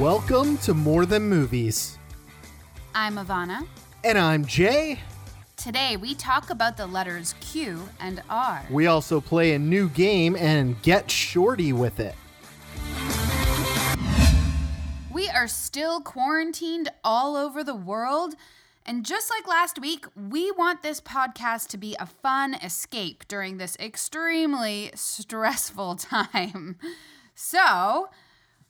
[0.00, 1.98] Welcome to More Than Movies.
[2.94, 3.66] I'm Ivana.
[4.02, 4.98] And I'm Jay.
[5.58, 8.64] Today we talk about the letters Q and R.
[8.70, 12.14] We also play a new game and get shorty with it.
[15.12, 18.36] We are still quarantined all over the world.
[18.86, 23.58] And just like last week, we want this podcast to be a fun escape during
[23.58, 26.78] this extremely stressful time.
[27.34, 28.08] So,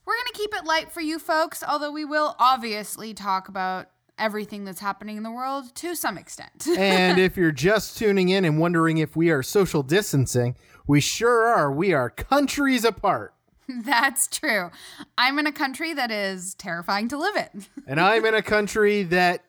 [0.06, 3.88] we're going to keep it light for you folks, although we will obviously talk about
[4.18, 6.66] everything that's happening in the world to some extent.
[6.78, 10.54] and if you're just tuning in and wondering if we are social distancing,
[10.86, 11.72] we sure are.
[11.72, 13.34] We are countries apart.
[13.68, 14.70] That's true.
[15.16, 17.64] I'm in a country that is terrifying to live in.
[17.86, 19.44] and I'm in a country that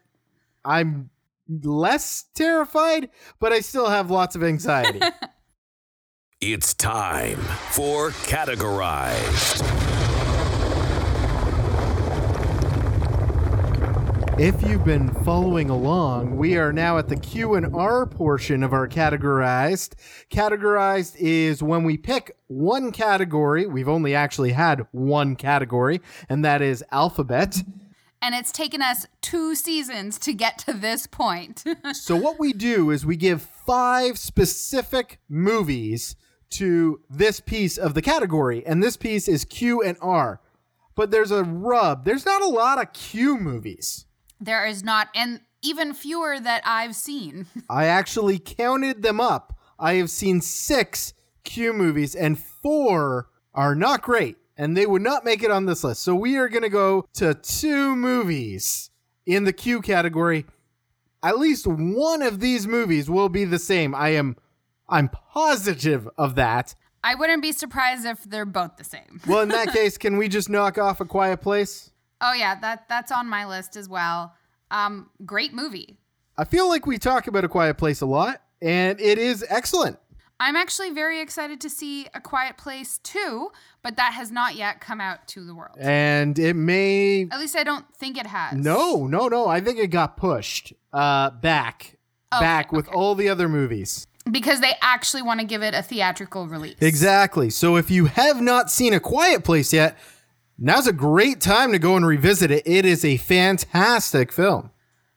[0.63, 1.09] I'm
[1.49, 5.01] less terrified, but I still have lots of anxiety.
[6.41, 7.37] it's time
[7.71, 9.80] for Categorized.
[14.41, 18.73] If you've been following along, we are now at the Q and R portion of
[18.73, 19.93] our categorized.
[20.31, 23.67] Categorized is when we pick one category.
[23.67, 27.61] We've only actually had one category, and that is alphabet.
[28.19, 31.63] And it's taken us two seasons to get to this point.
[31.93, 36.15] so, what we do is we give five specific movies
[36.49, 40.41] to this piece of the category, and this piece is Q and R.
[40.95, 42.05] But there's a rub.
[42.05, 44.07] There's not a lot of Q movies.
[44.41, 47.45] There is not, and even fewer that I've seen.
[47.69, 49.57] I actually counted them up.
[49.79, 55.23] I have seen six Q movies, and four are not great, and they would not
[55.23, 56.01] make it on this list.
[56.01, 58.89] So we are going to go to two movies
[59.25, 60.45] in the Q category.
[61.23, 63.93] At least one of these movies will be the same.
[63.93, 64.37] I am,
[64.89, 66.73] I'm positive of that.
[67.03, 69.21] I wouldn't be surprised if they're both the same.
[69.27, 71.90] well, in that case, can we just knock off A Quiet Place?
[72.21, 74.35] Oh yeah, that that's on my list as well.
[74.69, 75.97] Um, great movie.
[76.37, 79.97] I feel like we talk about A Quiet Place a lot, and it is excellent.
[80.39, 83.51] I'm actually very excited to see A Quiet Place 2,
[83.83, 85.77] but that has not yet come out to the world.
[85.79, 87.27] And it may.
[87.31, 88.57] At least I don't think it has.
[88.57, 89.47] No, no, no.
[89.47, 91.99] I think it got pushed uh, back,
[92.33, 92.95] okay, back with okay.
[92.95, 94.07] all the other movies.
[94.31, 96.77] Because they actually want to give it a theatrical release.
[96.81, 97.51] Exactly.
[97.51, 99.95] So if you have not seen A Quiet Place yet,
[100.63, 102.61] Now's a great time to go and revisit it.
[102.67, 104.69] It is a fantastic film.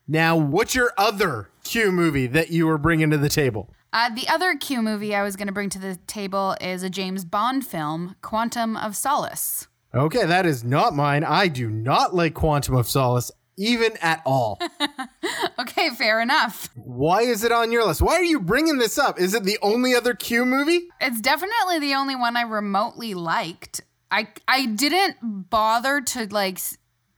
[0.07, 3.71] Now, what's your other Q movie that you were bringing to the table?
[3.93, 6.89] Uh, the other Q movie I was going to bring to the table is a
[6.89, 9.67] James Bond film, Quantum of Solace.
[9.93, 11.23] Okay, that is not mine.
[11.23, 14.59] I do not like Quantum of Solace even at all.
[15.59, 16.69] okay, fair enough.
[16.73, 18.01] Why is it on your list?
[18.01, 19.19] Why are you bringing this up?
[19.19, 20.87] Is it the only other Q movie?
[20.99, 23.81] It's definitely the only one I remotely liked.
[24.15, 26.59] I I didn't bother to like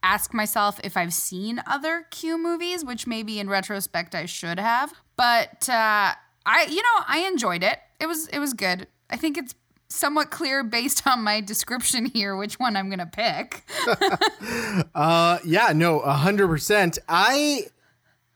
[0.02, 4.91] ask myself if I've seen other Q movies, which maybe in retrospect I should have.
[5.16, 6.13] But uh,
[6.46, 7.78] I, you know, I enjoyed it.
[8.00, 8.88] It was it was good.
[9.12, 9.53] I think it's
[9.90, 13.64] somewhat clear based on my description here which one I'm gonna pick.
[14.96, 16.97] uh, yeah, no, hundred percent.
[17.08, 17.68] I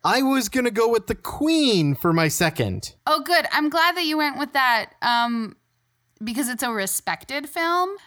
[0.03, 2.93] I was gonna go with the Queen for my second.
[3.07, 3.47] Oh, good.
[3.51, 4.91] I'm glad that you went with that.
[5.01, 5.55] Um,
[6.23, 7.97] because it's a respected film.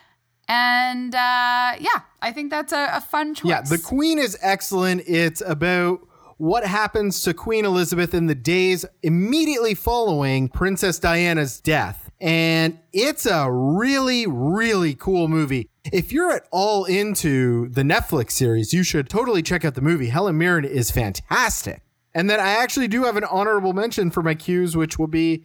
[0.48, 3.48] And uh, yeah, I think that's a, a fun choice.
[3.48, 5.02] Yeah, The Queen is excellent.
[5.06, 6.06] It's about
[6.36, 12.10] what happens to Queen Elizabeth in the days immediately following Princess Diana's death.
[12.20, 15.68] And it's a really, really cool movie.
[15.92, 20.08] If you're at all into the Netflix series, you should totally check out the movie.
[20.08, 21.82] Helen Mirren is fantastic.
[22.14, 25.44] And then I actually do have an honorable mention for my cues, which will be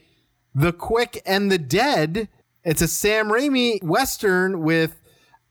[0.54, 2.30] The Quick and the Dead
[2.70, 5.02] it's a Sam Raimi Western with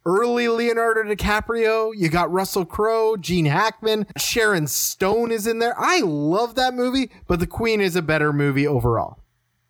[0.06, 1.90] early Leonardo DiCaprio.
[1.92, 5.74] You got Russell Crowe, Gene Hackman, Sharon Stone is in there.
[5.76, 9.18] I love that movie, but The Queen is a better movie overall.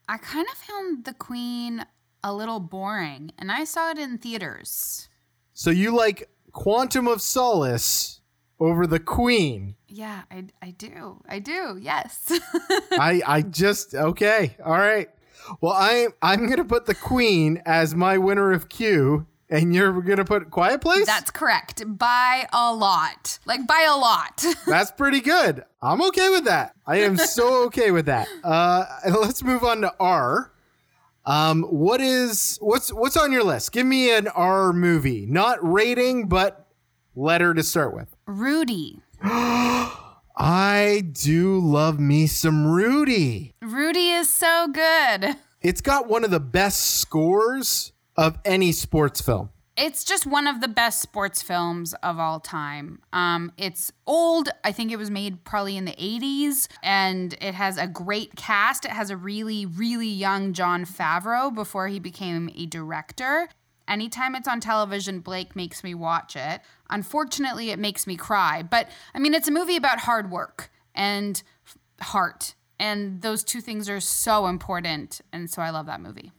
[0.07, 1.87] I kind of found The Queen
[2.23, 5.09] a little boring, and I saw it in theaters.
[5.55, 8.21] So you like Quantum of Solace
[8.61, 9.75] over The Queen?
[9.89, 11.23] Yeah, I, I do.
[11.27, 11.79] I do.
[11.81, 12.31] Yes.
[12.93, 14.55] I I just okay.
[14.63, 15.09] All right.
[15.61, 20.25] Well, I I'm gonna put the Queen as my winner of Q, and you're gonna
[20.25, 21.07] put Quiet Place.
[21.07, 21.83] That's correct.
[21.87, 24.45] By a lot, like by a lot.
[24.67, 25.65] That's pretty good.
[25.83, 26.75] I'm okay with that.
[26.87, 28.29] I am so okay with that.
[28.45, 28.85] Uh,
[29.21, 30.53] let's move on to R.
[31.27, 33.73] Um, what is what's what's on your list?
[33.73, 36.67] Give me an R movie, not rating, but
[37.15, 38.15] letter to start with.
[38.27, 39.03] Rudy.
[40.41, 43.55] I do love me some Rudy.
[43.61, 45.35] Rudy is so good.
[45.61, 49.51] It's got one of the best scores of any sports film.
[49.77, 53.01] It's just one of the best sports films of all time.
[53.13, 54.49] Um, it's old.
[54.63, 58.85] I think it was made probably in the 80s, and it has a great cast.
[58.85, 63.49] It has a really, really young Jon Favreau before he became a director.
[63.89, 66.61] Anytime it's on television, Blake makes me watch it.
[66.91, 68.63] Unfortunately, it makes me cry.
[68.63, 71.43] But I mean, it's a movie about hard work and
[72.01, 72.55] heart.
[72.81, 75.21] And those two things are so important.
[75.33, 76.33] And so I love that movie.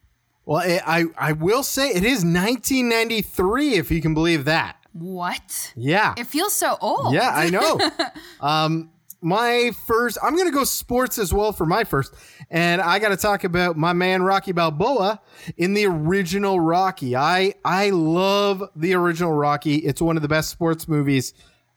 [0.46, 4.78] Well, I, I, I will say it is 1993, if you can believe that.
[4.94, 5.74] What?
[5.76, 6.16] Yeah.
[6.18, 7.14] It feels so old.
[7.14, 7.80] Yeah, I know.
[8.42, 8.90] um,
[9.22, 12.14] my first, I'm going to go sports as well for my first.
[12.50, 15.22] And I got to talk about my man Rocky Balboa
[15.58, 17.16] in the original Rocky.
[17.16, 19.76] I I love the original Rocky.
[19.76, 21.34] It's one of the best sports movies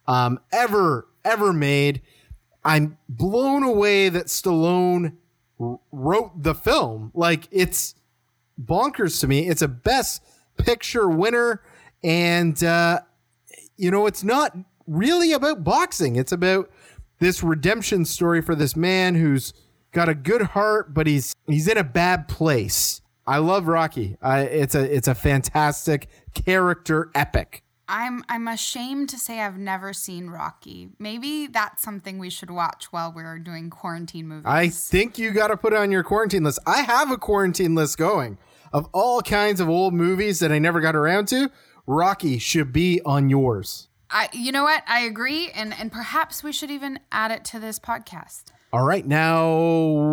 [0.07, 2.03] um, ever ever made.
[2.65, 5.17] I'm blown away that Stallone
[5.59, 7.11] r- wrote the film.
[7.15, 7.95] Like it's
[8.61, 9.49] bonkers to me.
[9.49, 10.23] It's a best
[10.59, 11.63] picture winner
[12.05, 13.01] and uh,
[13.77, 14.57] you know, it's not
[14.87, 16.17] really about boxing.
[16.17, 16.71] It's about
[17.23, 19.55] this redemption story for this man who's
[19.93, 23.01] got a good heart, but he's he's in a bad place.
[23.27, 24.17] I love Rocky.
[24.21, 27.63] I, it's a it's a fantastic character epic.
[27.87, 30.89] I'm I'm ashamed to say I've never seen Rocky.
[30.99, 34.47] Maybe that's something we should watch while we're doing quarantine movies.
[34.47, 36.59] I think you got to put it on your quarantine list.
[36.67, 38.37] I have a quarantine list going
[38.73, 41.51] of all kinds of old movies that I never got around to.
[41.87, 43.89] Rocky should be on yours.
[44.13, 44.85] I you know what?
[44.87, 48.45] I agree and and perhaps we should even add it to this podcast.
[48.73, 49.51] All right, now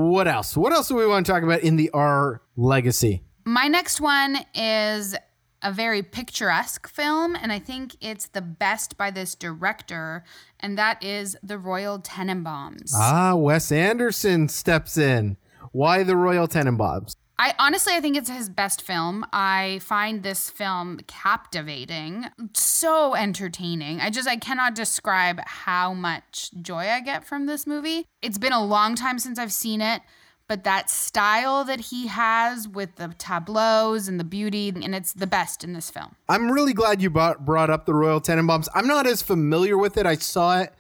[0.10, 0.58] what else?
[0.58, 3.24] What else do we want to talk about in the R legacy?
[3.46, 5.16] My next one is
[5.62, 10.24] a very picturesque film, and I think it's the best by this director,
[10.60, 12.92] and that is The Royal Tenenbaums.
[12.96, 15.38] Ah, Wes Anderson steps in.
[15.72, 17.16] Why the Royal Tenenbaums?
[17.42, 19.26] I honestly, I think it's his best film.
[19.32, 24.02] I find this film captivating, so entertaining.
[24.02, 28.06] I just, I cannot describe how much joy I get from this movie.
[28.22, 30.02] It's been a long time since I've seen it,
[30.50, 35.26] but that style that he has with the tableaus and the beauty, and it's the
[35.26, 36.18] best in this film.
[36.28, 38.68] I'm really glad you brought, up the Royal Tenenbaums.
[38.76, 40.06] I'm not as familiar with it.
[40.06, 40.74] I saw it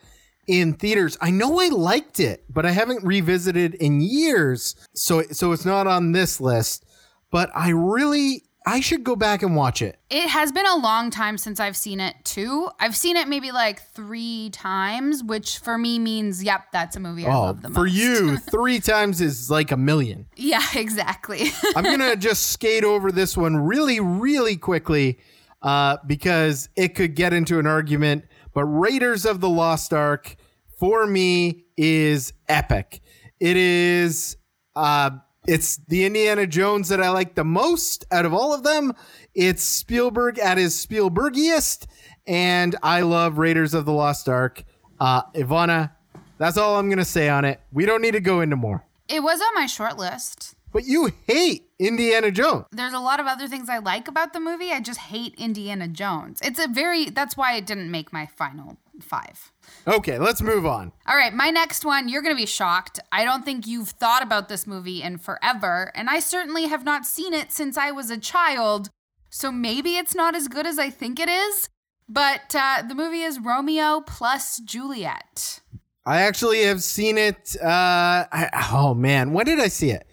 [0.50, 1.16] in theaters.
[1.22, 4.76] I know I liked it, but I haven't revisited in years.
[4.96, 6.86] So so it's not on this list,
[7.30, 10.00] but I really I should go back and watch it.
[10.10, 12.68] It has been a long time since I've seen it too.
[12.80, 17.28] I've seen it maybe like 3 times, which for me means yep, that's a movie
[17.28, 17.78] I love the most.
[17.78, 20.26] Oh, for you, 3 times is like a million.
[20.36, 21.52] Yeah, exactly.
[21.76, 25.20] I'm going to just skate over this one really really quickly
[25.62, 30.36] uh, because it could get into an argument, but Raiders of the Lost Ark
[30.80, 33.02] for me is epic.
[33.40, 34.38] It is
[34.76, 35.12] uh
[35.48, 38.94] it's the Indiana Jones that I like the most out of all of them.
[39.34, 41.88] It's Spielberg at his Spielbergiest
[42.28, 44.64] and I love Raiders of the Lost Ark.
[45.00, 45.92] Uh Ivana,
[46.38, 47.60] that's all I'm going to say on it.
[47.72, 48.84] We don't need to go into more.
[49.08, 50.56] it was on my short list.
[50.72, 52.66] But you hate Indiana Jones.
[52.72, 54.72] There's a lot of other things I like about the movie.
[54.72, 56.40] I just hate Indiana Jones.
[56.44, 59.52] It's a very that's why it didn't make my final 5.
[59.88, 60.92] Okay, let's move on.
[61.08, 63.00] All right, my next one, you're going to be shocked.
[63.12, 67.06] I don't think you've thought about this movie in forever, and I certainly have not
[67.06, 68.90] seen it since I was a child.
[69.30, 71.70] So maybe it's not as good as I think it is,
[72.08, 75.62] but uh, the movie is Romeo plus Juliet.
[76.06, 77.56] I actually have seen it.
[77.62, 80.08] Uh, I, oh man, when did I see it?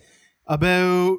[0.47, 1.19] About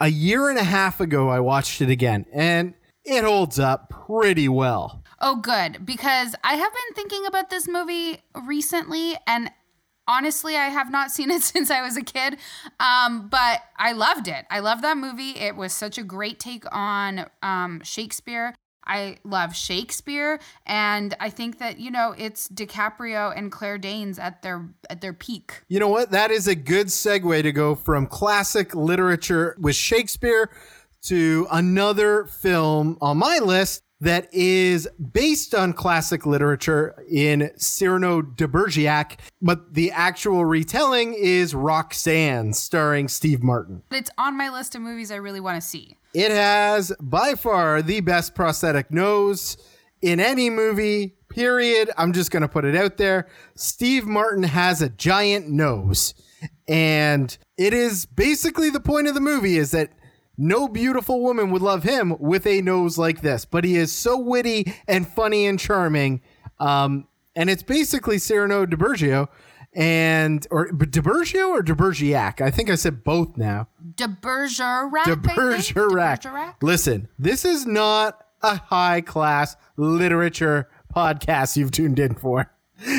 [0.00, 1.28] a year and a half ago.
[1.28, 2.74] I watched it again, and
[3.04, 5.03] it holds up pretty well.
[5.26, 9.50] Oh, good, because I have been thinking about this movie recently, and
[10.06, 12.36] honestly, I have not seen it since I was a kid.
[12.78, 14.44] Um, but I loved it.
[14.50, 15.30] I love that movie.
[15.30, 18.54] It was such a great take on um, Shakespeare.
[18.86, 24.42] I love Shakespeare, and I think that you know it's DiCaprio and Claire Danes at
[24.42, 25.62] their at their peak.
[25.68, 26.10] You know what?
[26.10, 30.50] That is a good segue to go from classic literature with Shakespeare
[31.04, 38.46] to another film on my list that is based on classic literature in Cyrano de
[38.46, 43.82] Bergerac, but the actual retelling is Roxanne, starring Steve Martin.
[43.90, 45.96] It's on my list of movies I really want to see.
[46.12, 49.56] It has by far the best prosthetic nose
[50.02, 51.90] in any movie, period.
[51.96, 53.28] I'm just going to put it out there.
[53.56, 56.14] Steve Martin has a giant nose.
[56.68, 59.92] And it is basically the point of the movie is that
[60.36, 64.18] no beautiful woman would love him with a nose like this, but he is so
[64.18, 66.20] witty and funny and charming.
[66.58, 69.28] Um, and it's basically Cyrano de Bergerac
[69.74, 72.40] and or de Bergerac or de Bergerac.
[72.40, 73.68] I think I said both now.
[73.96, 75.04] De Bergerac.
[75.04, 75.24] De think.
[75.24, 76.22] De Bergerac.
[76.22, 76.54] Bergerac.
[76.62, 82.50] Listen, this is not a high class literature podcast you've tuned in for.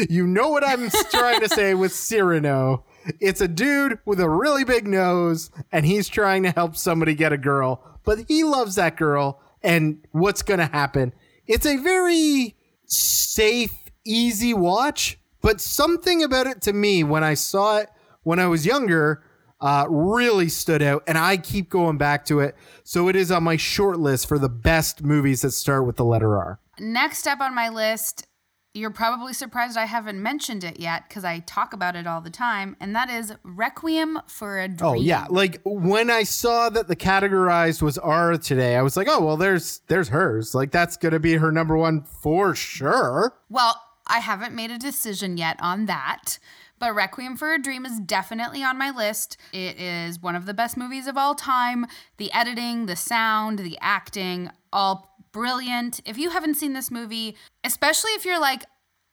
[0.09, 2.85] You know what I'm trying to say with Cyrano.
[3.19, 7.33] It's a dude with a really big nose, and he's trying to help somebody get
[7.33, 9.41] a girl, but he loves that girl.
[9.61, 11.13] And what's going to happen?
[11.47, 13.73] It's a very safe,
[14.05, 17.89] easy watch, but something about it to me when I saw it
[18.23, 19.23] when I was younger
[19.61, 22.55] uh, really stood out, and I keep going back to it.
[22.83, 26.05] So it is on my short list for the best movies that start with the
[26.05, 26.59] letter R.
[26.79, 28.27] Next up on my list,
[28.75, 32.29] you're probably surprised I haven't mentioned it yet because I talk about it all the
[32.29, 34.79] time, and that is Requiem for a Dream.
[34.81, 39.07] Oh yeah, like when I saw that the categorized was R today, I was like,
[39.09, 40.53] oh well, there's there's hers.
[40.53, 43.33] Like that's gonna be her number one for sure.
[43.49, 46.37] Well, I haven't made a decision yet on that.
[46.77, 49.37] But Requiem for a Dream is definitely on my list.
[49.53, 51.85] It is one of the best movies of all time.
[52.17, 55.99] The editing, the sound, the acting, all brilliant.
[56.05, 58.63] If you haven't seen this movie, especially if you're like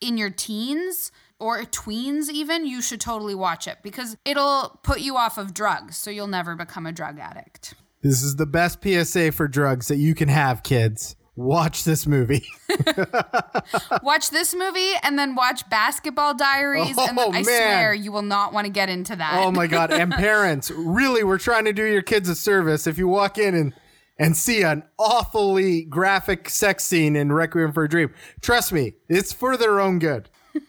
[0.00, 1.10] in your teens
[1.40, 5.96] or tweens, even, you should totally watch it because it'll put you off of drugs.
[5.96, 7.74] So you'll never become a drug addict.
[8.02, 11.16] This is the best PSA for drugs that you can have, kids.
[11.34, 12.46] Watch this movie.
[14.04, 16.94] watch this movie and then watch Basketball Diaries.
[16.96, 17.44] Oh, and I man.
[17.44, 19.42] swear you will not want to get into that.
[19.42, 19.92] Oh my God.
[19.92, 22.86] And parents, really, we're trying to do your kids a service.
[22.86, 23.72] If you walk in and
[24.18, 28.12] and see an awfully graphic sex scene in Requiem for a Dream.
[28.40, 30.28] Trust me, it's for their own good.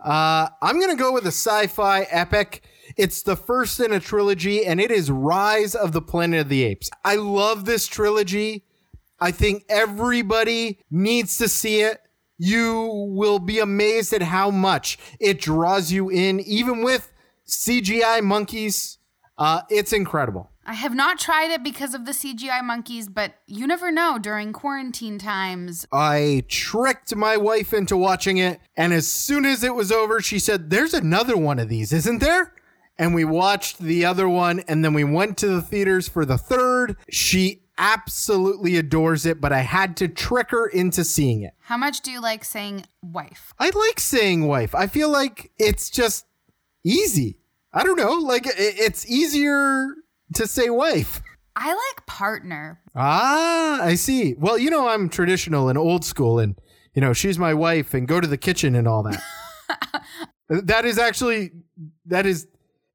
[0.00, 2.62] uh, I'm going to go with a sci fi epic.
[2.96, 6.62] It's the first in a trilogy, and it is Rise of the Planet of the
[6.62, 6.90] Apes.
[7.04, 8.64] I love this trilogy.
[9.18, 12.00] I think everybody needs to see it.
[12.36, 17.12] You will be amazed at how much it draws you in, even with
[17.46, 18.98] CGI monkeys.
[19.38, 20.50] Uh, it's incredible.
[20.66, 24.52] I have not tried it because of the CGI monkeys, but you never know during
[24.52, 25.86] quarantine times.
[25.92, 30.38] I tricked my wife into watching it, and as soon as it was over, she
[30.38, 32.54] said, There's another one of these, isn't there?
[32.96, 36.38] And we watched the other one, and then we went to the theaters for the
[36.38, 36.96] third.
[37.10, 41.54] She absolutely adores it, but I had to trick her into seeing it.
[41.60, 43.52] How much do you like saying wife?
[43.58, 44.74] I like saying wife.
[44.74, 46.26] I feel like it's just
[46.84, 47.38] easy.
[47.72, 48.12] I don't know.
[48.12, 49.88] Like it's easier
[50.36, 51.22] to say wife.
[51.56, 52.80] I like partner.
[52.96, 54.34] Ah, I see.
[54.34, 56.58] Well, you know, I'm traditional and old school, and,
[56.94, 59.22] you know, she's my wife and go to the kitchen and all that.
[60.48, 61.52] that is actually,
[62.06, 62.48] that is,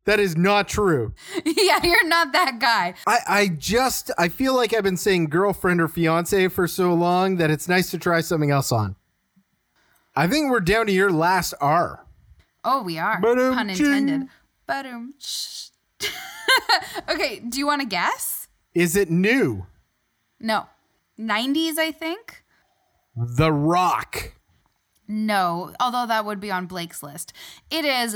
[0.06, 1.14] that is not true.
[1.46, 2.96] yeah, you're not that guy.
[3.08, 7.38] I, I just, I feel like I've been saying girlfriend or fiance for so long
[7.38, 8.96] that it's nice to try something else on.
[10.16, 12.06] I think we're down to your last R.
[12.66, 13.22] Oh, we are.
[13.22, 14.28] Ba-dum, Pun intended.
[14.68, 15.14] Ba-dum,
[17.10, 18.48] okay, do you want to guess?
[18.74, 19.66] Is it new?
[20.40, 20.68] No.
[21.20, 22.44] 90s, I think.
[23.16, 24.34] The Rock.
[25.08, 27.34] No, although that would be on Blake's list.
[27.72, 28.16] It is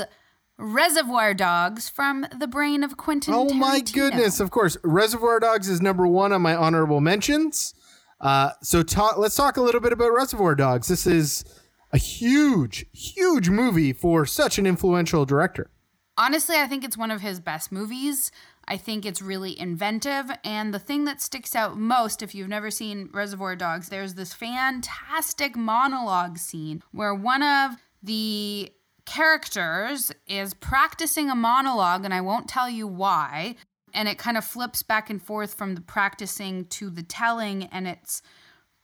[0.57, 3.55] Reservoir Dogs from the brain of Quentin Oh Tarantino.
[3.59, 4.77] my goodness, of course.
[4.83, 7.73] Reservoir Dogs is number one on my honorable mentions.
[8.21, 10.87] Uh, so talk, let's talk a little bit about Reservoir Dogs.
[10.87, 11.43] This is
[11.91, 15.69] a huge, huge movie for such an influential director
[16.17, 18.31] honestly, I think it's one of his best movies.
[18.67, 20.31] I think it's really inventive.
[20.43, 24.33] And the thing that sticks out most, if you've never seen Reservoir Dogs, there's this
[24.33, 28.71] fantastic monologue scene where one of the
[29.05, 33.55] characters is practicing a monologue, and I won't tell you why.
[33.93, 37.87] And it kind of flips back and forth from the practicing to the telling, and
[37.87, 38.21] it's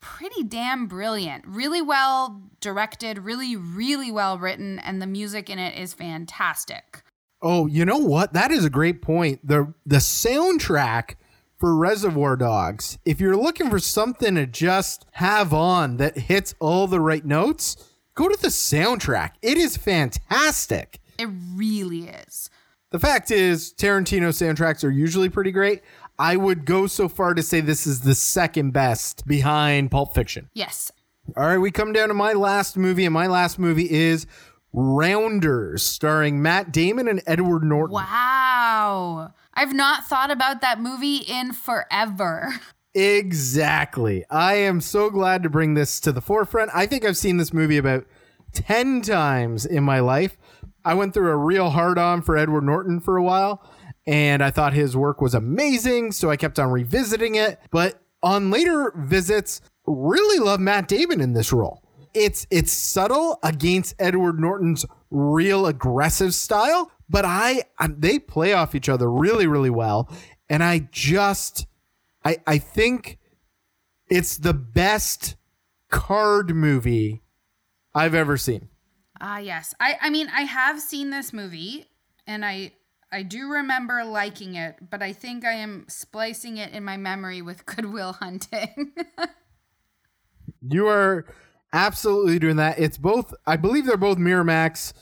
[0.02, 1.46] pretty damn brilliant.
[1.48, 7.02] Really well directed, really, really well written, and the music in it is fantastic.
[7.42, 8.34] Oh, you know what?
[8.34, 9.46] That is a great point.
[9.48, 11.16] The the soundtrack
[11.58, 16.88] for Reservoir Dogs, if you're looking for something to just have on that hits all
[16.88, 17.76] the right notes,
[18.16, 19.32] go to the soundtrack.
[19.42, 21.00] It is fantastic.
[21.18, 22.50] It really is.
[22.92, 25.82] The fact is, Tarantino soundtracks are usually pretty great.
[26.18, 30.50] I would go so far to say this is the second best behind Pulp Fiction.
[30.54, 30.92] Yes.
[31.38, 34.26] All right, we come down to my last movie, and my last movie is
[34.74, 37.96] Rounders, starring Matt Damon and Edward Norton.
[37.96, 39.34] Wow.
[39.54, 42.54] I've not thought about that movie in forever.
[42.94, 44.26] Exactly.
[44.30, 46.72] I am so glad to bring this to the forefront.
[46.74, 48.06] I think I've seen this movie about
[48.54, 50.38] 10 times in my life.
[50.84, 53.64] I went through a real hard on for Edward Norton for a while,
[54.08, 57.60] and I thought his work was amazing, so I kept on revisiting it.
[57.70, 61.84] But on later visits, really love Matt Damon in this role
[62.20, 68.76] it's it's subtle against Edward Norton's real aggressive style, but I, I they play off
[68.76, 70.12] each other really really well,
[70.50, 71.66] and I just
[72.26, 73.18] I I think
[74.10, 75.36] It's the best
[75.90, 77.22] card movie
[77.94, 78.70] I've ever seen.
[79.22, 79.74] Ah, yes.
[79.80, 81.86] I I mean, I have seen this movie
[82.28, 82.74] and I
[83.12, 87.42] I do remember liking it, but I think I am splicing it in my memory
[87.42, 88.94] with Good Will Hunting.
[90.62, 91.26] You are
[91.74, 92.80] absolutely doing that.
[92.80, 94.94] It's both, I believe they're both Miramax,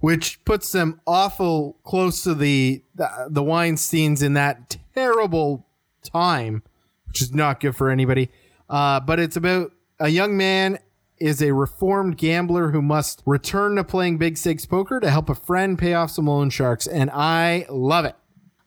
[0.00, 5.66] which puts them awful close to the the, the Weinsteins in that terrible
[6.02, 6.62] time,
[7.06, 8.30] which is not good for anybody.
[8.68, 10.78] Uh, but it's about a young man
[11.18, 15.34] is a reformed gambler who must return to playing big stakes poker to help a
[15.34, 18.14] friend pay off some loan sharks, and I love it.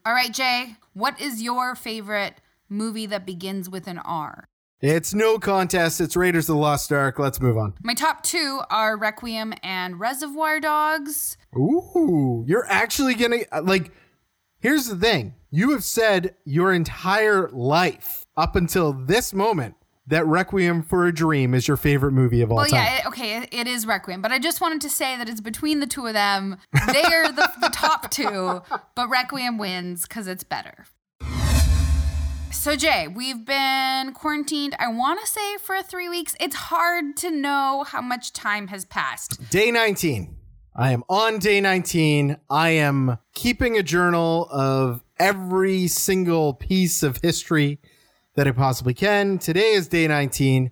[0.06, 2.36] All right, Jay, what is your favorite
[2.68, 4.50] movie that begins with an R?
[4.82, 6.02] It's no contest.
[6.02, 7.20] It's Raiders of the Lost Ark.
[7.20, 7.76] Let's move on.
[7.84, 11.38] My top two are Requiem and Reservoir Dogs.
[11.56, 13.92] Ooh, you're actually gonna like.
[14.60, 19.76] Here's the thing: you have said your entire life up until this moment
[20.08, 22.84] that Requiem for a Dream is your favorite movie of all Well, time.
[22.84, 25.42] Well, yeah, okay, it, it is Requiem, but I just wanted to say that it's
[25.42, 26.58] between the two of them.
[26.92, 28.62] They're the, the top two,
[28.96, 30.86] but Requiem wins because it's better.
[32.52, 36.36] So, Jay, we've been quarantined, I want to say, for three weeks.
[36.40, 39.50] It's hard to know how much time has passed.
[39.50, 40.36] Day 19.
[40.76, 42.38] I am on day 19.
[42.50, 47.80] I am keeping a journal of every single piece of history
[48.36, 49.38] that I possibly can.
[49.38, 50.72] Today is day 19.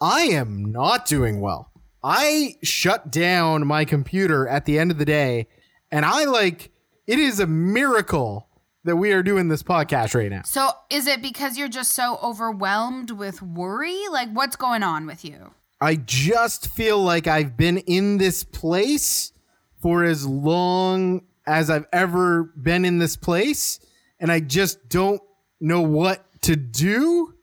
[0.00, 1.70] I am not doing well.
[2.02, 5.46] I shut down my computer at the end of the day,
[5.92, 6.70] and I like
[7.06, 8.49] it is a miracle
[8.84, 10.42] that we are doing this podcast right now.
[10.44, 14.08] So, is it because you're just so overwhelmed with worry?
[14.10, 15.52] Like, what's going on with you?
[15.80, 19.32] I just feel like I've been in this place
[19.80, 23.80] for as long as I've ever been in this place,
[24.18, 25.22] and I just don't
[25.60, 27.34] know what to do.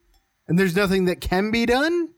[0.47, 2.09] And there's nothing that can be done.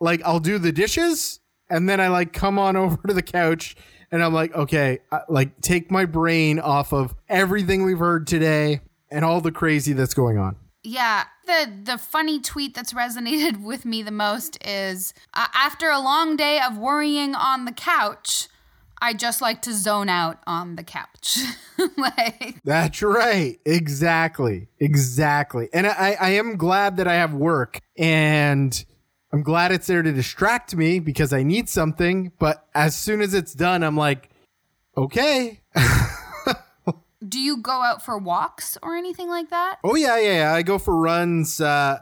[0.00, 3.76] Like, I'll do the dishes, and then I like come on over to the couch,
[4.12, 4.98] and I'm like, okay,
[5.28, 10.14] like take my brain off of everything we've heard today and all the crazy that's
[10.14, 10.56] going on.
[10.84, 15.98] Yeah, the the funny tweet that's resonated with me the most is uh, after a
[15.98, 18.48] long day of worrying on the couch,
[19.00, 21.38] I just like to zone out on the couch.
[21.96, 23.58] like That's right.
[23.64, 24.68] Exactly.
[24.78, 25.68] Exactly.
[25.72, 28.84] And I, I am glad that I have work and
[29.32, 32.32] I'm glad it's there to distract me because I need something.
[32.38, 34.28] But as soon as it's done, I'm like,
[34.96, 35.60] okay.
[37.28, 39.78] do you go out for walks or anything like that?
[39.82, 40.54] Oh, yeah, yeah, yeah.
[40.54, 42.00] I go for runs, uh,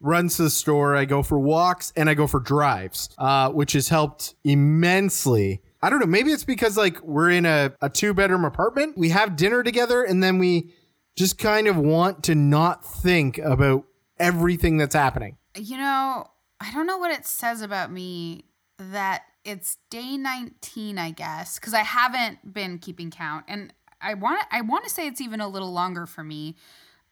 [0.00, 0.96] runs to the store.
[0.96, 5.60] I go for walks and I go for drives, uh, which has helped immensely.
[5.82, 6.06] I don't know.
[6.06, 8.96] Maybe it's because like we're in a, a two bedroom apartment.
[8.96, 10.72] We have dinner together and then we
[11.16, 13.84] just kind of want to not think about
[14.18, 15.36] everything that's happening.
[15.56, 16.26] You know,
[16.60, 18.44] I don't know what it says about me
[18.78, 24.42] that it's day 19, I guess, cuz I haven't been keeping count and I want
[24.50, 26.56] I want to say it's even a little longer for me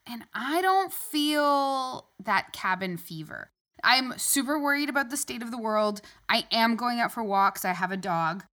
[0.06, 3.50] and I don't feel that cabin fever.
[3.84, 6.00] I'm super worried about the state of the world.
[6.28, 7.64] I am going out for walks.
[7.64, 8.44] I have a dog.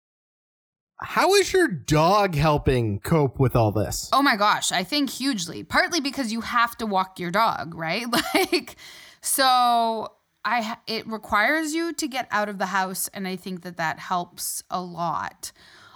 [1.01, 4.10] How is your dog helping cope with all this?
[4.13, 5.63] Oh my gosh, I think hugely.
[5.63, 8.05] Partly because you have to walk your dog, right?
[8.34, 8.75] Like
[9.21, 10.12] so
[10.45, 13.99] I it requires you to get out of the house and I think that that
[13.99, 15.51] helps a lot.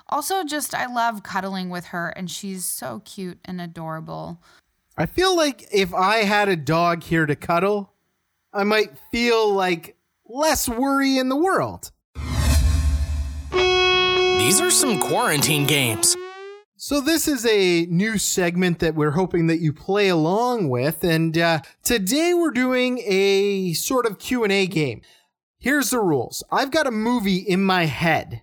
[0.09, 4.41] Also just I love cuddling with her and she's so cute and adorable.
[4.97, 7.93] I feel like if I had a dog here to cuddle,
[8.51, 9.95] I might feel like
[10.27, 11.91] less worry in the world.
[13.51, 16.17] These are some quarantine games.
[16.89, 21.37] So this is a new segment that we're hoping that you play along with, and
[21.37, 25.01] uh, today we're doing a sort of Q and A game.
[25.59, 28.41] Here's the rules: I've got a movie in my head.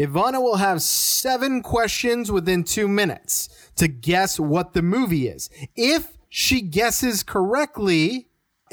[0.00, 5.50] Ivana will have seven questions within two minutes to guess what the movie is.
[5.76, 8.28] If she guesses correctly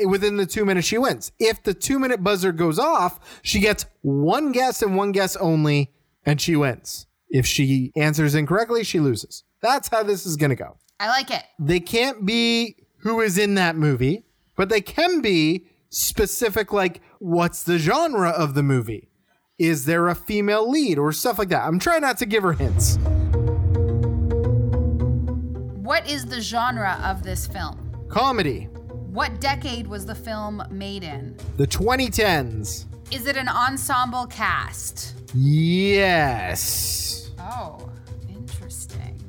[0.08, 1.34] within the two minutes, she wins.
[1.38, 5.91] If the two minute buzzer goes off, she gets one guess and one guess only,
[6.26, 7.08] and she wins.
[7.31, 9.43] If she answers incorrectly, she loses.
[9.61, 10.77] That's how this is going to go.
[10.99, 11.43] I like it.
[11.57, 17.63] They can't be who is in that movie, but they can be specific, like what's
[17.63, 19.09] the genre of the movie?
[19.57, 21.65] Is there a female lead or stuff like that?
[21.65, 22.97] I'm trying not to give her hints.
[25.83, 27.77] What is the genre of this film?
[28.09, 28.65] Comedy,
[29.11, 31.35] What decade was the film made in?
[31.57, 32.85] the 2010s.
[33.11, 35.15] Is it an ensemble cast?
[35.35, 37.20] Yes.
[37.51, 37.89] Oh,
[38.29, 39.21] interesting.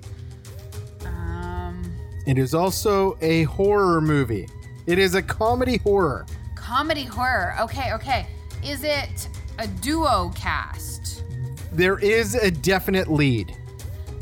[1.05, 1.83] Um,
[2.27, 4.49] It is also a horror movie.
[4.87, 6.27] It is a comedy horror.
[6.55, 7.55] Comedy horror.
[7.61, 8.27] Okay, okay.
[8.65, 11.25] Is it a duo cast?
[11.73, 13.57] There is a definite lead.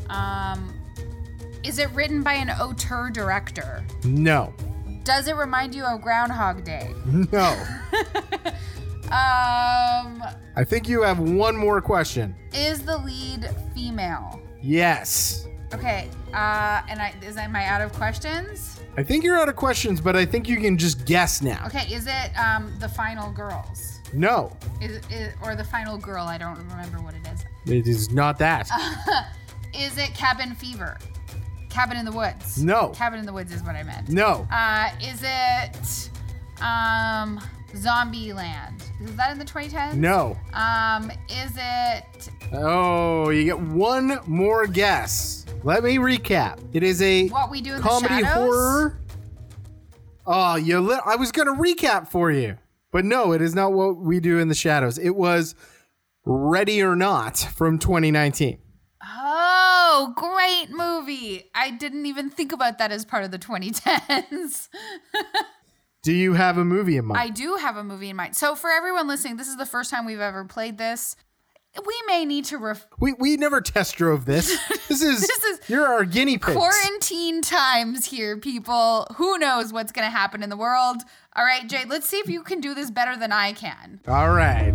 [0.08, 0.72] Um,
[1.62, 3.84] is it written by an auteur director?
[4.04, 4.52] No.
[5.04, 6.92] Does it remind you of Groundhog Day?
[7.32, 7.56] No.
[9.10, 10.22] Um,
[10.60, 12.36] I think you have one more question.
[12.52, 14.42] is the lead female?
[14.60, 15.46] Yes.
[15.72, 16.10] Okay.
[16.34, 18.78] Uh, and I is am I out of questions?
[18.98, 21.64] I think you're out of questions, but I think you can just guess now.
[21.64, 21.90] Okay.
[21.90, 24.00] Is it um the final girls?
[24.12, 24.54] No.
[24.82, 26.26] Is, is or the final girl?
[26.26, 27.40] I don't remember what it is.
[27.72, 28.68] It is not that.
[29.72, 30.98] Is it Cabin Fever?
[31.70, 32.62] Cabin in the Woods.
[32.62, 32.88] No.
[32.90, 34.10] Cabin in the Woods is what I meant.
[34.10, 34.46] No.
[34.52, 36.10] Uh, is it
[36.60, 37.40] um
[37.74, 38.82] Zombieland?
[39.02, 39.94] Is that in the 2010s?
[39.94, 40.36] No.
[40.52, 45.46] Um, is it Oh, you get one more guess.
[45.62, 46.58] Let me recap.
[46.72, 48.32] It is a What We Do in the comedy Shadows?
[48.34, 49.00] horror.
[50.26, 52.56] Oh, you li- I was going to recap for you.
[52.92, 54.98] But no, it is not what we do in the shadows.
[54.98, 55.54] It was
[56.24, 58.58] Ready or Not from 2019.
[59.02, 61.44] Oh, great movie.
[61.54, 64.68] I didn't even think about that as part of the 2010s.
[66.02, 67.20] Do you have a movie in mind?
[67.20, 68.34] I do have a movie in mind.
[68.34, 71.14] So, for everyone listening, this is the first time we've ever played this.
[71.86, 74.56] We may need to ref- we we never test drove this.
[74.90, 76.56] This is This is you're our guinea pigs.
[76.56, 79.06] quarantine times here, people.
[79.16, 80.96] Who knows what's going to happen in the world?
[81.36, 84.00] All right, Jade, let's see if you can do this better than I can.
[84.08, 84.72] All right.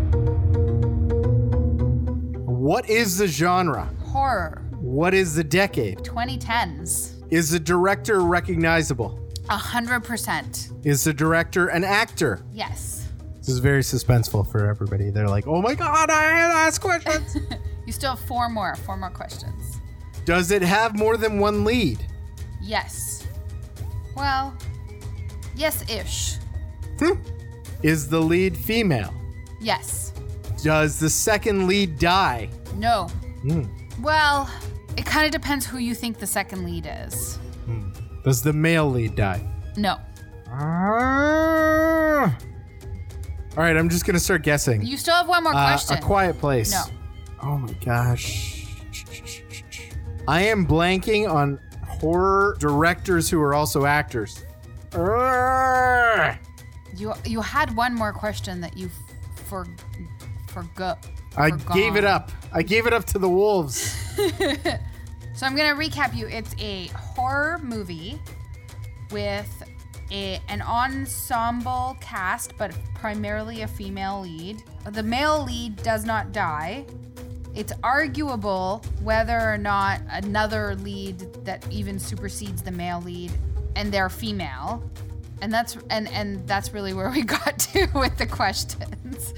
[2.47, 3.89] What is the genre?
[4.05, 5.97] Horror, What is the decade?
[5.99, 7.21] 2010s.
[7.29, 9.19] Is the director recognizable?
[9.49, 10.69] A hundred percent.
[10.83, 12.43] Is the director an actor?
[12.53, 13.07] Yes.
[13.37, 15.11] This is very suspenseful for everybody.
[15.11, 17.37] They're like, oh my God, I had to ask questions.
[17.85, 19.79] You still have four more, four more questions.
[20.25, 22.03] Does it have more than one lead?
[22.61, 23.27] Yes.
[24.15, 24.57] Well,
[25.55, 26.37] yes ish.
[26.97, 27.21] Hmm.
[27.83, 29.13] Is the lead female?
[29.61, 30.13] Yes.
[30.63, 32.49] Does the second lead die?
[32.75, 33.03] No.
[33.43, 33.65] Hmm.
[34.01, 34.49] Well,
[34.97, 37.37] it kind of depends who you think the second lead is.
[38.25, 39.47] Does the male lead die?
[39.77, 39.97] No.
[40.49, 42.35] Ah.
[43.57, 44.81] All right, I'm just gonna start guessing.
[44.85, 45.97] You still have one more Uh, question.
[45.97, 46.71] a quiet place.
[46.73, 46.83] No.
[47.43, 48.65] Oh my gosh.
[50.27, 54.43] I am blanking on horror directors who are also actors.
[54.91, 56.37] Arrgh.
[56.97, 59.67] You you had one more question that you f- for
[60.47, 61.05] forgot.
[61.37, 62.31] I gave it up.
[62.53, 63.93] I gave it up to the wolves.
[65.37, 66.27] So I'm gonna recap you.
[66.29, 66.89] It's a
[67.25, 68.19] horror movie
[69.09, 69.63] with
[70.11, 74.61] a, an ensemble cast, but primarily a female lead.
[74.91, 76.85] The male lead does not die.
[77.55, 83.31] It's arguable whether or not another lead that even supersedes the male lead,
[83.75, 84.87] and they're female.
[85.41, 89.33] And that's and and that's really where we got to with the questions.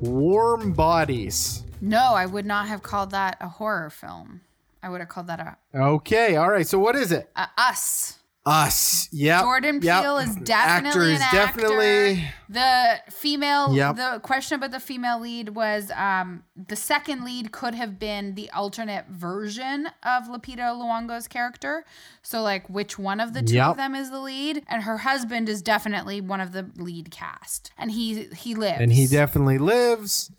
[0.00, 1.64] Warm bodies.
[1.80, 4.42] No, I would not have called that a horror film.
[4.84, 6.66] I would have called that a, Okay, all right.
[6.66, 7.30] So what is it?
[7.36, 8.18] a us.
[8.46, 9.08] Us.
[9.10, 9.40] Yeah.
[9.40, 11.36] Jordan Peele is definitely an actor.
[11.62, 12.24] definitely.
[12.50, 13.96] The female, Yep.
[13.96, 18.50] the question about the female lead was um, the second lead could have been the
[18.50, 21.86] alternate version of Lupita Nyong'o's character.
[22.20, 23.66] So, like, which one of the two Yep.
[23.70, 24.62] of them is the lead?
[24.68, 28.78] And her husband is definitely one of the lead cast, and he he lives.
[28.78, 30.30] And he definitely lives.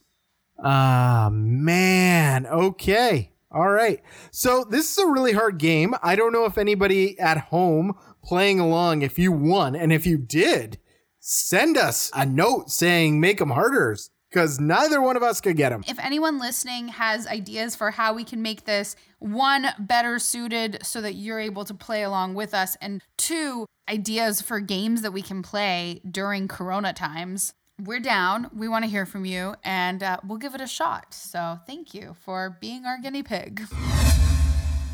[0.63, 2.45] Ah, man.
[2.45, 3.31] Okay.
[3.55, 4.01] All right.
[4.31, 5.95] So this is a really hard game.
[6.03, 10.17] I don't know if anybody at home playing along, if you won, and if you
[10.17, 10.77] did,
[11.21, 13.95] send us a note saying make them harder
[14.29, 15.85] because neither one of us could get them.
[15.87, 20.99] If anyone listening has ideas for how we can make this one better suited so
[20.99, 25.21] that you're able to play along with us, and two ideas for games that we
[25.21, 28.49] can play during Corona times, we're down.
[28.55, 31.13] We want to hear from you, and uh, we'll give it a shot.
[31.13, 33.63] So thank you for being our guinea pig.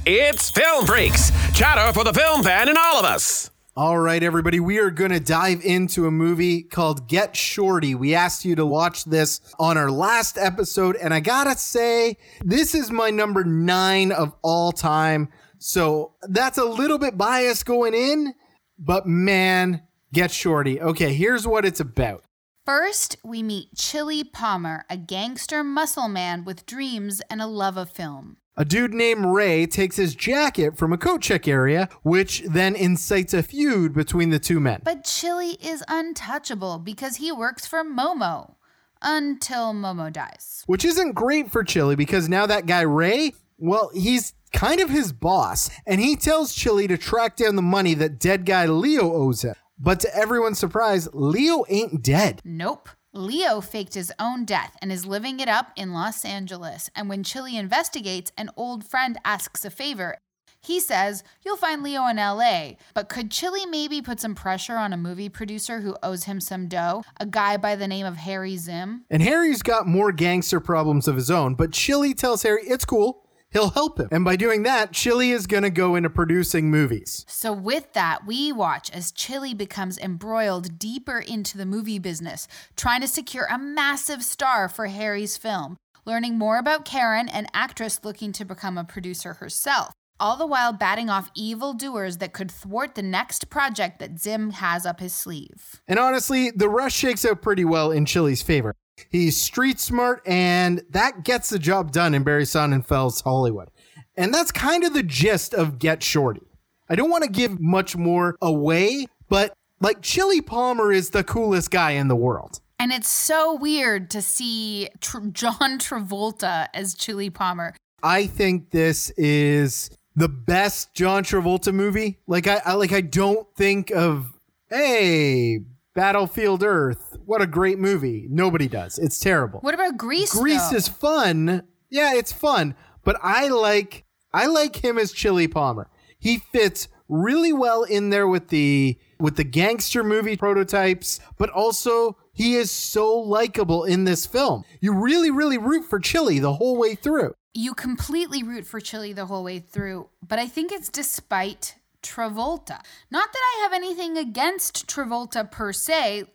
[0.05, 3.51] It's Film Freaks, chatter for the film fan in all of us.
[3.77, 7.95] All right, everybody, we are going to dive into a movie called Get Shorty.
[7.95, 12.75] We asked you to watch this on our last episode, and I gotta say, this
[12.75, 15.29] is my number nine of all time.
[15.59, 18.33] So that's a little bit biased going in,
[18.77, 20.81] but man, Get Shorty.
[20.81, 22.25] Okay, here's what it's about.
[22.71, 27.91] First, we meet Chili Palmer, a gangster muscle man with dreams and a love of
[27.91, 28.37] film.
[28.55, 33.33] A dude named Ray takes his jacket from a coat check area, which then incites
[33.33, 34.79] a feud between the two men.
[34.85, 38.55] But Chili is untouchable because he works for Momo
[39.01, 40.63] until Momo dies.
[40.65, 45.11] which isn't great for Chili because now that guy Ray, well, he's kind of his
[45.11, 49.41] boss, and he tells Chili to track down the money that dead guy Leo owes
[49.41, 49.55] him.
[49.83, 52.39] But to everyone's surprise, Leo ain't dead.
[52.45, 52.87] Nope.
[53.13, 56.91] Leo faked his own death and is living it up in Los Angeles.
[56.95, 60.17] And when Chili investigates, an old friend asks a favor.
[60.63, 62.73] He says, You'll find Leo in LA.
[62.93, 66.67] But could Chili maybe put some pressure on a movie producer who owes him some
[66.67, 67.03] dough?
[67.19, 69.01] A guy by the name of Harry Zimm?
[69.09, 73.20] And Harry's got more gangster problems of his own, but Chili tells Harry it's cool.
[73.51, 74.07] He'll help him.
[74.11, 77.25] And by doing that, Chili is going to go into producing movies.
[77.27, 83.01] So, with that, we watch as Chili becomes embroiled deeper into the movie business, trying
[83.01, 88.31] to secure a massive star for Harry's film, learning more about Karen, an actress looking
[88.33, 92.95] to become a producer herself, all the while batting off evil doers that could thwart
[92.95, 95.81] the next project that Zimm has up his sleeve.
[95.89, 98.75] And honestly, the rush shakes out pretty well in Chili's favor.
[99.09, 103.69] He's street smart, and that gets the job done in Barry Sonnenfeld's Hollywood.
[104.15, 106.47] And that's kind of the gist of Get Shorty.
[106.89, 111.71] I don't want to give much more away, but like Chili Palmer is the coolest
[111.71, 112.59] guy in the world.
[112.79, 117.75] And it's so weird to see Tr- John Travolta as Chili Palmer.
[118.03, 122.19] I think this is the best John Travolta movie.
[122.27, 124.33] Like I, I like I don't think of
[124.69, 125.59] hey
[125.93, 127.10] Battlefield Earth.
[127.31, 128.27] What a great movie.
[128.29, 128.99] Nobody does.
[128.99, 129.61] It's terrible.
[129.61, 130.33] What about Grease?
[130.33, 130.75] Grease though?
[130.75, 131.63] is fun.
[131.89, 132.75] Yeah, it's fun.
[133.05, 135.89] But I like I like him as Chili Palmer.
[136.19, 142.17] He fits really well in there with the with the gangster movie prototypes, but also
[142.33, 144.65] he is so likable in this film.
[144.81, 147.33] You really, really root for Chili the whole way through.
[147.53, 152.81] you completely root for Chili the whole way through, but I think it's despite Travolta.
[153.09, 156.25] Not that I have anything against Travolta per se.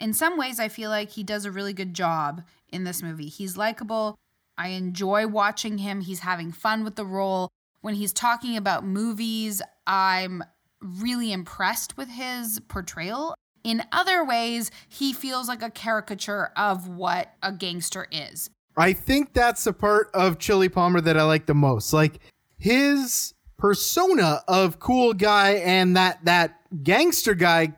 [0.00, 3.28] In some ways, I feel like he does a really good job in this movie.
[3.28, 4.16] He's likable.
[4.56, 6.00] I enjoy watching him.
[6.00, 7.50] He's having fun with the role.
[7.80, 10.42] When he's talking about movies, I'm
[10.80, 13.34] really impressed with his portrayal.
[13.62, 18.50] In other ways, he feels like a caricature of what a gangster is.
[18.76, 21.92] I think that's the part of Chili Palmer that I like the most.
[21.92, 22.20] Like
[22.58, 27.74] his persona of cool guy and that that gangster guy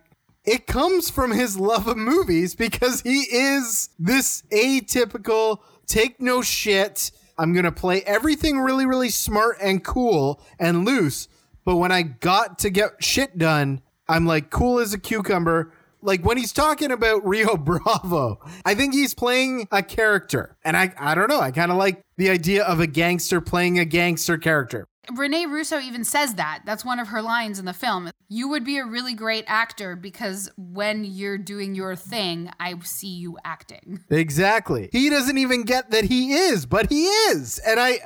[0.47, 7.11] it comes from his love of movies because he is this atypical take no shit
[7.39, 11.29] I'm going to play everything really really smart and cool and loose
[11.65, 15.73] but when I got to get shit done I'm like cool as a cucumber
[16.07, 20.57] like when he's talking about Rio Bravo, I think he's playing a character.
[20.65, 23.79] And I I don't know, I kind of like the idea of a gangster playing
[23.79, 24.87] a gangster character.
[25.15, 26.63] Rene Russo even says that.
[26.65, 28.11] That's one of her lines in the film.
[28.29, 33.15] You would be a really great actor because when you're doing your thing, I see
[33.15, 34.01] you acting.
[34.11, 34.89] Exactly.
[34.93, 37.59] He doesn't even get that he is, but he is.
[37.61, 38.01] And I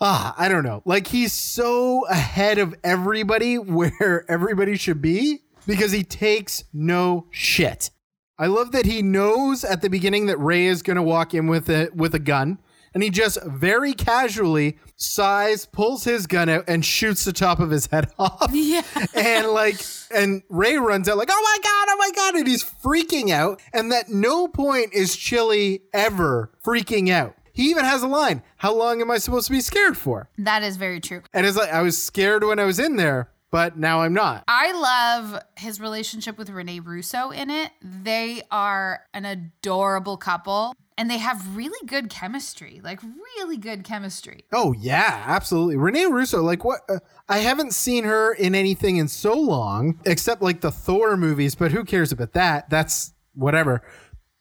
[0.00, 0.82] ah, I don't know.
[0.84, 7.90] Like he's so ahead of everybody where everybody should be because he takes no shit.
[8.38, 11.46] I love that he knows at the beginning that Ray is going to walk in
[11.46, 12.58] with a with a gun
[12.96, 17.68] and he just very casually sighs, pulls his gun out and shoots the top of
[17.68, 18.50] his head off.
[18.54, 18.80] Yeah.
[19.14, 19.76] and like
[20.14, 23.60] and Ray runs out like, "Oh my god, oh my god." And he's freaking out
[23.74, 27.34] and at no point is Chili ever freaking out.
[27.52, 30.62] He even has a line, "How long am I supposed to be scared for?" That
[30.62, 31.20] is very true.
[31.34, 34.42] And it's like I was scared when I was in there, but now I'm not.
[34.48, 37.72] I love his relationship with Rene Russo in it.
[37.82, 44.44] They are an adorable couple and they have really good chemistry, like really good chemistry.
[44.52, 45.76] Oh yeah, absolutely.
[45.76, 46.80] Rene Russo, like what?
[46.88, 51.54] Uh, I haven't seen her in anything in so long, except like the Thor movies.
[51.54, 52.70] But who cares about that?
[52.70, 53.82] That's whatever.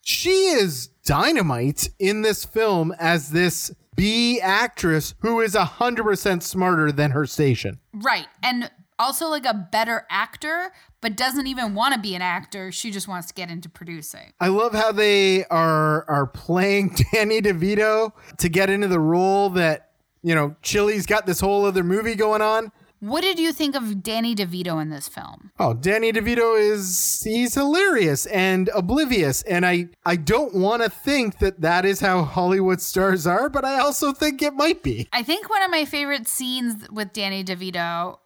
[0.01, 6.43] She is dynamite in this film as this B actress who is a hundred percent
[6.43, 7.79] smarter than her station.
[7.93, 8.27] Right.
[8.43, 12.71] And also like a better actor, but doesn't even want to be an actor.
[12.71, 14.33] She just wants to get into producing.
[14.39, 19.91] I love how they are are playing Danny DeVito to get into the role that
[20.21, 22.71] you know Chili's got this whole other movie going on.
[23.01, 25.51] What did you think of Danny DeVito in this film?
[25.59, 31.39] Oh, Danny DeVito is he's hilarious and oblivious and I I don't want to think
[31.39, 35.07] that that is how Hollywood stars are, but I also think it might be.
[35.13, 38.17] I think one of my favorite scenes with Danny DeVito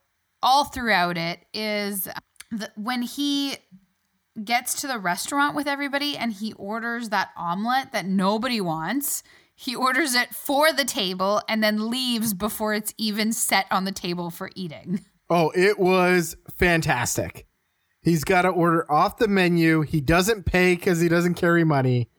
[0.42, 2.08] all throughout it is
[2.52, 3.58] the, when he
[4.44, 9.24] gets to the restaurant with everybody and he orders that omelet that nobody wants.
[9.56, 13.92] He orders it for the table and then leaves before it's even set on the
[13.92, 15.02] table for eating.
[15.30, 17.46] Oh, it was fantastic.
[18.02, 19.82] He's got to order off the menu.
[19.82, 22.10] He doesn't pay cuz he doesn't carry money.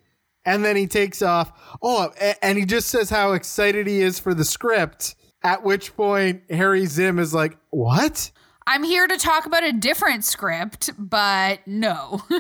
[0.45, 1.53] And then he takes off.
[1.83, 5.17] Oh, and he just says how excited he is for the script.
[5.43, 8.31] At which point Harry Zimm is like, "What?"
[8.67, 12.23] I'm here to talk about a different script, but no.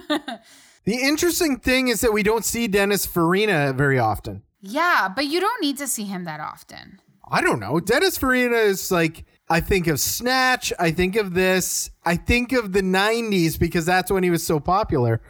[0.84, 4.42] The interesting thing is that we don't see Dennis Farina very often.
[4.62, 7.00] yeah, but you don't need to see him that often.
[7.30, 7.80] I don't know.
[7.80, 10.72] Dennis Farina is like, I think of Snatch.
[10.78, 11.90] I think of this.
[12.04, 15.20] I think of the 90s because that's when he was so popular.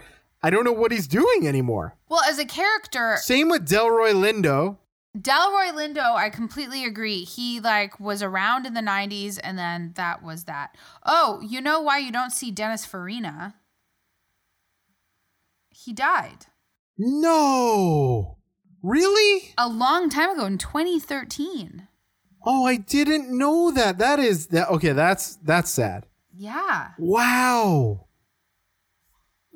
[0.42, 1.96] I don't know what he's doing anymore.
[2.08, 4.78] Well, as a character, Same with Delroy Lindo.
[5.18, 7.24] Delroy Lindo, I completely agree.
[7.24, 10.76] He like was around in the 90s and then that was that.
[11.04, 13.54] Oh, you know why you don't see Dennis Farina?
[15.70, 16.46] He died
[16.96, 18.36] No.
[18.82, 19.52] Really?
[19.58, 21.88] a long time ago in 2013.
[22.44, 23.98] Oh, I didn't know that.
[23.98, 26.06] That is that okay, that's that's sad.
[26.34, 26.92] Yeah.
[26.98, 28.06] Wow.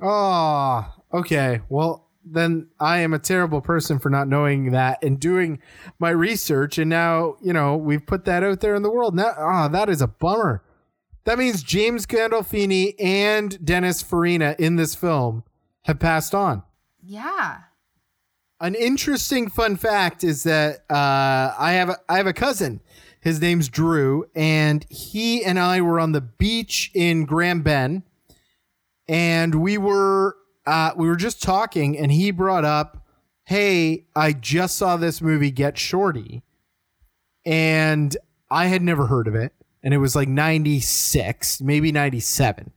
[0.03, 1.63] Oh, okay.
[1.71, 5.61] Well, then I am a terrible person for not knowing that and doing
[5.99, 6.79] my research.
[6.79, 9.15] And now, you know, we've put that out there in the world.
[9.15, 10.63] Now, ah, that is a bummer.
[11.25, 15.45] That means James Gandolfini and Dennis Farina in this film
[15.83, 16.63] have passed on.
[17.03, 17.59] Yeah.
[18.61, 22.81] An interesting fun fact is that uh, I have a, I have a cousin.
[23.21, 28.03] His name's Drew, and he and I were on the beach in Grand Bend,
[29.09, 33.07] and we were uh, we were just talking, and he brought up,
[33.45, 36.43] "Hey, I just saw this movie, Get Shorty,"
[37.45, 38.17] and
[38.51, 42.73] I had never heard of it, and it was like '96, maybe '97.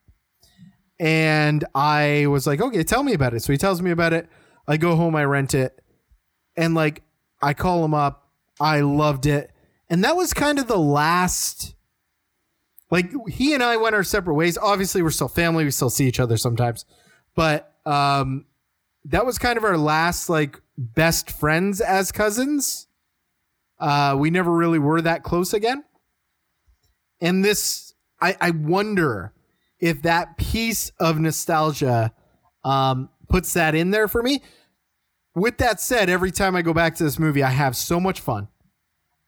[1.00, 3.43] And I was like, okay, tell me about it.
[3.43, 4.28] So he tells me about it.
[4.67, 5.80] I go home, I rent it,
[6.56, 7.04] and like
[7.41, 8.30] I call him up.
[8.60, 9.52] I loved it.
[9.89, 11.76] And that was kind of the last
[12.89, 14.58] like he and I went our separate ways.
[14.58, 16.86] Obviously, we're still family, we still see each other sometimes.
[17.36, 18.45] But um
[19.06, 22.88] that was kind of our last like best friends as cousins.
[23.80, 25.84] Uh we never really were that close again.
[27.21, 29.34] And this I, I wonder
[29.80, 32.12] if that piece of nostalgia
[32.63, 34.41] um, puts that in there for me.
[35.36, 38.19] With that said, every time I go back to this movie, I have so much
[38.19, 38.47] fun.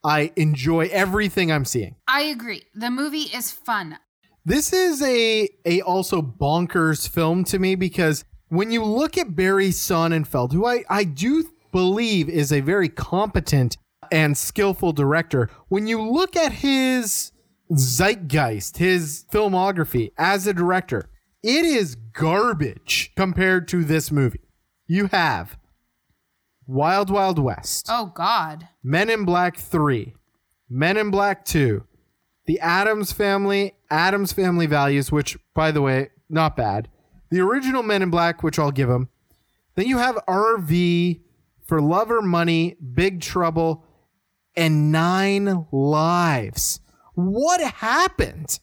[0.04, 1.96] I enjoy everything I'm seeing.
[2.08, 2.64] I agree.
[2.74, 3.98] The movie is fun.
[4.46, 9.70] This is a a also bonkers film to me because when you look at Barry
[9.70, 13.78] Sonnenfeld, who I, I do believe is a very competent
[14.12, 17.32] and skillful director, when you look at his
[17.72, 21.10] zeitgeist, his filmography as a director,
[21.44, 24.42] it is garbage compared to this movie.
[24.88, 25.58] You have
[26.66, 28.68] Wild Wild West, Oh God.
[28.84, 30.14] Men in Black 3,
[30.70, 31.84] Men in Black 2,
[32.48, 36.90] The Addams Family, Addams Family Values, which, by the way, not bad.
[37.30, 39.10] The original Men in Black, which I'll give them.
[39.76, 41.22] Then you have RV,
[41.66, 43.86] For Love or Money, Big Trouble,
[44.56, 46.82] and Nine Lives.
[47.14, 48.60] What happened?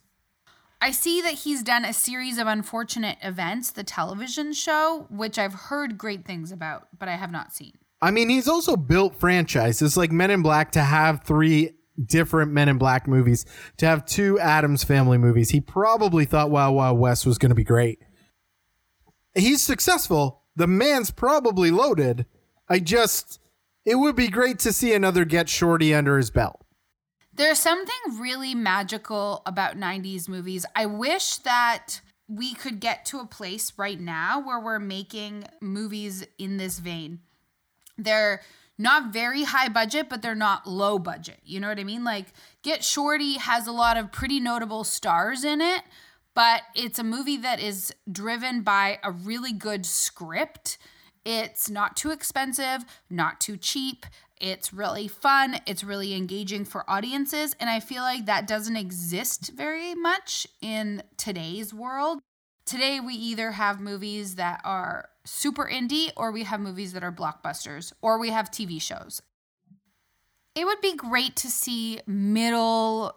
[0.80, 5.54] I see that he's done a series of unfortunate events, the television show, which I've
[5.54, 7.72] heard great things about, but I have not seen.
[8.02, 11.70] I mean, he's also built franchises like Men in Black to have three
[12.04, 13.46] different Men in Black movies,
[13.78, 15.50] to have two Addams Family movies.
[15.50, 18.00] He probably thought Wild Wild West was going to be great.
[19.36, 20.42] He's successful.
[20.56, 22.26] The man's probably loaded.
[22.68, 23.38] I just,
[23.84, 26.64] it would be great to see another Get Shorty under his belt.
[27.32, 30.64] There's something really magical about 90s movies.
[30.74, 36.26] I wish that we could get to a place right now where we're making movies
[36.38, 37.20] in this vein.
[37.98, 38.40] They're
[38.78, 41.40] not very high budget, but they're not low budget.
[41.44, 42.04] You know what I mean?
[42.04, 45.82] Like, Get Shorty has a lot of pretty notable stars in it,
[46.36, 50.76] but it's a movie that is driven by a really good script.
[51.24, 54.04] It's not too expensive, not too cheap.
[54.38, 55.60] It's really fun.
[55.66, 57.56] It's really engaging for audiences.
[57.58, 62.20] And I feel like that doesn't exist very much in today's world.
[62.66, 67.12] Today, we either have movies that are super indie, or we have movies that are
[67.12, 69.22] blockbusters, or we have TV shows.
[70.54, 73.16] It would be great to see middle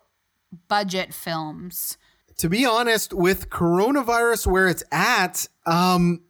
[0.70, 1.98] budget films.
[2.40, 6.22] To be honest, with coronavirus where it's at, um,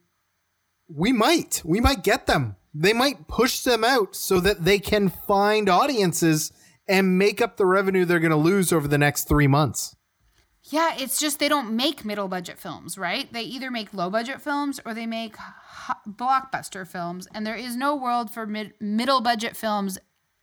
[0.87, 1.61] we might.
[1.63, 2.55] We might get them.
[2.73, 6.51] They might push them out so that they can find audiences
[6.87, 9.95] and make up the revenue they're going to lose over the next three months.
[10.63, 13.31] Yeah, it's just they don't make middle budget films, right?
[13.31, 15.35] They either make low budget films or they make
[16.07, 19.99] blockbuster films, and there is no world for mid- middle budget films.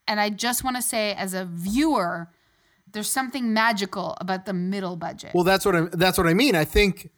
[0.07, 2.29] And I just want to say, as a viewer,
[2.97, 5.33] there's something magical about the middle budget.
[5.35, 6.55] Well, that's what I that's what I mean.
[6.55, 7.11] I think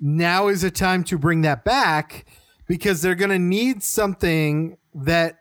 [0.00, 2.26] now is a time to bring that back
[2.66, 5.38] because they're going to need something that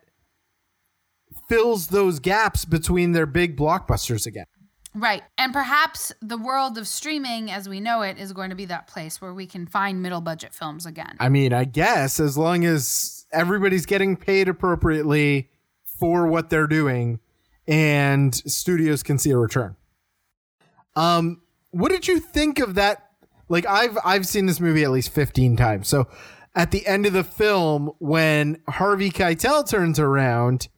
[1.49, 4.45] fills those gaps between their big blockbusters again.
[4.93, 5.23] Right.
[5.39, 8.85] And perhaps the world of streaming as we know it is going to be that
[8.85, 11.15] place where we can find middle budget films again.
[11.19, 15.49] I mean, I guess as long as everybody's getting paid appropriately
[15.99, 17.19] for what they're doing
[17.67, 19.75] and studios can see a return.
[20.95, 21.41] Um
[21.71, 23.09] what did you think of that?
[23.49, 25.87] Like I've I've seen this movie at least 15 times.
[25.87, 26.07] So
[26.55, 30.67] at the end of the film when Harvey Keitel turns around,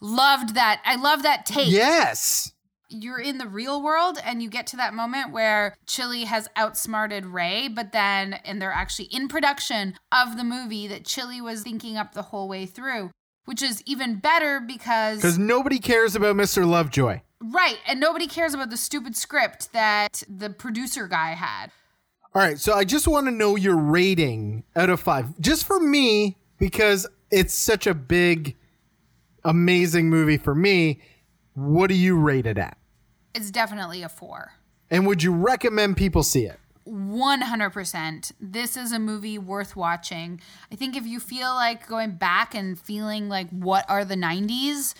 [0.00, 0.80] Loved that.
[0.84, 1.70] I love that take.
[1.70, 2.52] yes.
[2.88, 7.24] You're in the real world and you get to that moment where Chili has outsmarted
[7.26, 11.96] Ray, but then, and they're actually in production of the movie that Chili was thinking
[11.96, 13.10] up the whole way through,
[13.44, 15.18] which is even better because.
[15.18, 16.66] Because nobody cares about Mr.
[16.66, 17.20] Lovejoy.
[17.40, 17.78] Right.
[17.86, 21.70] And nobody cares about the stupid script that the producer guy had.
[22.32, 25.80] All right, so I just want to know your rating out of five, just for
[25.80, 28.56] me, because it's such a big,
[29.42, 31.00] amazing movie for me.
[31.54, 32.78] What do you rate it at?
[33.34, 34.52] It's definitely a four.
[34.90, 36.59] And would you recommend people see it?
[36.86, 38.32] 100%.
[38.40, 40.40] This is a movie worth watching.
[40.72, 44.94] I think if you feel like going back and feeling like what are the 90s,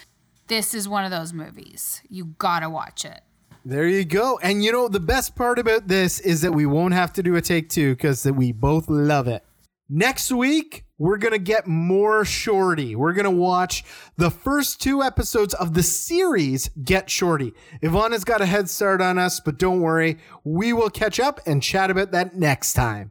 [0.49, 2.03] this is one of those movies.
[2.09, 3.21] You gotta watch it.
[3.65, 4.39] There you go.
[4.43, 7.37] And you know, the best part about this is that we won't have to do
[7.37, 9.45] a take two because we both love it.
[9.93, 12.95] Next week, we're going to get more Shorty.
[12.95, 13.83] We're going to watch
[14.17, 17.55] the first two episodes of the series Get Shorty.
[17.83, 20.19] Ivana's got a head start on us, but don't worry.
[20.45, 23.11] We will catch up and chat about that next time.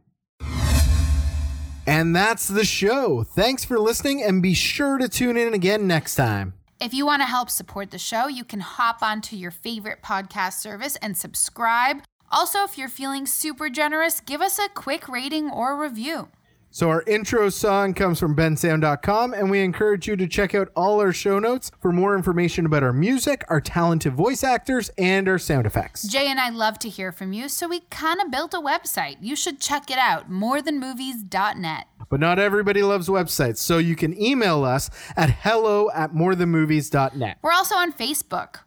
[1.86, 3.24] And that's the show.
[3.24, 6.54] Thanks for listening and be sure to tune in again next time.
[6.80, 10.54] If you want to help support the show, you can hop onto your favorite podcast
[10.54, 11.98] service and subscribe.
[12.32, 16.28] Also, if you're feeling super generous, give us a quick rating or review.
[16.72, 21.00] So our intro song comes from bensound.com and we encourage you to check out all
[21.00, 25.36] our show notes for more information about our music, our talented voice actors, and our
[25.38, 26.04] sound effects.
[26.06, 29.16] Jay and I love to hear from you, so we kind of built a website.
[29.20, 31.86] You should check it out, morethanmovies.net.
[32.08, 37.38] But not everybody loves websites, so you can email us at hello at morethanmovies.net.
[37.42, 38.60] We're also on Facebook,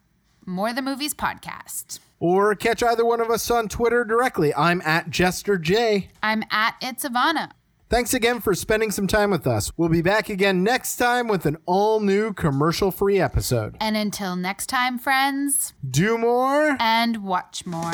[0.46, 2.00] More Than Movies Podcast.
[2.20, 4.54] Or catch either one of us on Twitter directly.
[4.56, 6.10] I'm at Jester J.
[6.22, 7.52] I'm at It's Ivana.
[7.94, 9.72] Thanks again for spending some time with us.
[9.78, 13.78] We'll be back again next time with an all new commercial free episode.
[13.80, 16.76] And until next time, friends, Do more.
[16.80, 17.94] and watch more.